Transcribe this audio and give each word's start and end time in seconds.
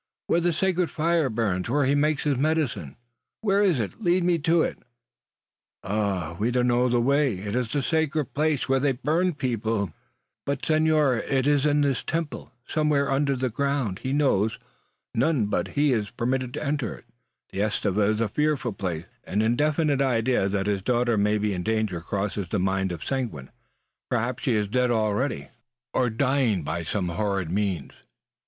"Where 0.25 0.39
the 0.41 0.51
sacred 0.51 0.89
fire 0.89 1.29
burns; 1.29 1.69
where 1.69 1.85
he 1.85 1.93
makes 1.93 2.23
his 2.23 2.35
medicine." 2.39 2.95
"Where 3.41 3.61
is 3.61 3.79
it? 3.79 4.01
lead 4.01 4.23
me 4.23 4.39
to 4.39 4.63
it!" 4.63 4.79
"Ay 5.83 5.91
de 5.91 6.33
mi! 6.33 6.39
we 6.39 6.49
know 6.49 6.61
not 6.63 6.89
the 6.89 6.99
way. 6.99 7.37
It 7.37 7.55
is 7.55 7.75
a 7.75 7.83
sacred 7.83 8.33
place 8.33 8.67
where 8.67 8.79
they 8.79 8.93
burn 8.93 9.35
people! 9.35 9.75
Ay 9.75 9.77
de 9.77 9.85
mi!" 9.89 9.93
"But, 10.47 10.65
senor, 10.65 11.17
it 11.17 11.45
is 11.45 11.67
in 11.67 11.81
this 11.81 12.03
temple; 12.03 12.51
somewhere 12.67 13.11
under 13.11 13.35
the 13.35 13.51
ground. 13.51 13.99
He 13.99 14.11
knows. 14.11 14.57
None 15.13 15.45
but 15.45 15.67
he 15.77 15.93
is 15.93 16.09
permitted 16.09 16.55
to 16.55 16.63
enter 16.63 16.95
it. 16.95 17.05
Carrai! 17.05 17.51
The 17.51 17.59
estufa 17.91 18.13
is 18.15 18.21
a 18.21 18.27
fearful 18.27 18.73
place. 18.73 19.03
So 19.03 19.03
say 19.03 19.05
the 19.05 19.19
people." 19.27 19.33
An 19.33 19.41
indefinite 19.43 20.01
idea 20.01 20.49
that 20.49 20.65
his 20.65 20.81
daughter 20.81 21.15
may 21.15 21.37
be 21.37 21.53
in 21.53 21.61
danger 21.61 22.01
crosses 22.01 22.47
the 22.49 22.57
mind 22.57 22.91
of 22.91 23.05
Seguin. 23.05 23.51
Perhaps 24.09 24.41
she 24.41 24.55
is 24.55 24.67
dead 24.67 24.89
already, 24.89 25.49
or 25.93 26.09
dying 26.09 26.63
by 26.63 26.81
some 26.81 27.09
horrid 27.09 27.51
means. 27.51 27.91